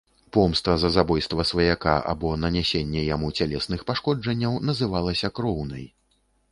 Помста 0.35 0.73
за 0.83 0.89
забойства 0.95 1.45
сваяка 1.49 1.93
або 2.13 2.31
нанясенне 2.47 3.05
яму 3.15 3.33
цялесных 3.39 3.87
пашкоджанняў 3.93 4.61
называлася 4.73 5.35
кроўнай. 5.41 5.91